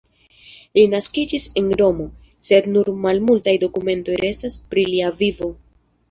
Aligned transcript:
Li 0.75 0.83
naskiĝis 0.91 1.43
en 1.61 1.67
Romo, 1.81 2.07
sed 2.49 2.69
nur 2.77 2.89
malmultaj 3.03 3.53
dokumentoj 3.65 4.15
restas 4.25 4.57
pri 4.73 4.87
lia 4.93 5.11
vivo. 5.21 5.51